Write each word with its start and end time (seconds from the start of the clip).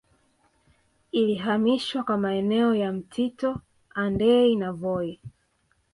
Ilihamishwa 1.11 2.03
kwa 2.03 2.17
maeneo 2.17 2.75
ya 2.75 2.93
Mtito 2.93 3.61
Andei 3.95 4.55
na 4.55 4.71
Voi 4.71 5.19